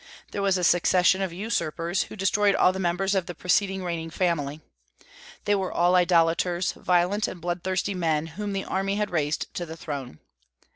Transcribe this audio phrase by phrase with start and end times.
[0.31, 4.09] There was a succession of usurpers, who destroyed all the members of the preceding reigning
[4.09, 4.59] family.
[5.45, 9.77] They were all idolaters, violent and bloodthirsty men, whom the army had raised to the
[9.77, 10.17] throne.